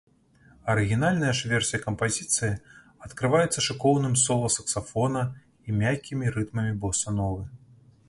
Арыгінальная 0.73 1.33
ж 1.39 1.49
версія 1.51 1.79
кампазіцыі 1.83 2.49
адкрываецца 3.09 3.67
шыкоўным 3.67 4.19
сола 4.25 4.53
саксафона 4.57 5.21
і 5.67 5.81
мяккімі 5.87 6.25
рытмамі 6.41 6.79
боса-новы. 6.85 7.43